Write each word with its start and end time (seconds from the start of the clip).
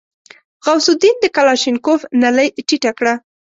غوث 0.65 0.85
الدين 0.93 1.15
د 1.19 1.25
کلاشينکوف 1.35 2.01
نلۍ 2.21 2.47
ټيټه 2.67 2.91
کړه. 2.97 3.13